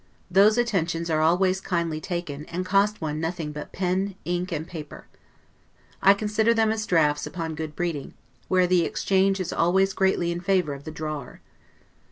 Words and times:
Those 0.31 0.57
attentions 0.57 1.11
are 1.11 1.21
always 1.21 1.61
kindly 1.61 2.01
taken, 2.01 2.45
and 2.45 2.65
cost 2.65 3.01
one 3.01 3.19
nothing 3.19 3.51
but 3.51 3.71
pen, 3.71 4.15
ink, 4.25 4.51
and 4.51 4.65
paper. 4.65 5.05
I 6.01 6.15
consider 6.15 6.55
them 6.55 6.71
as 6.71 6.87
draughts 6.87 7.27
upon 7.27 7.53
good 7.53 7.75
breeding, 7.75 8.15
where 8.47 8.65
the 8.65 8.83
exchange 8.83 9.39
is 9.39 9.53
always 9.53 9.93
greatly 9.93 10.31
in 10.31 10.39
favor 10.41 10.73
of 10.73 10.85
the 10.85 10.91
drawer. 10.91 11.41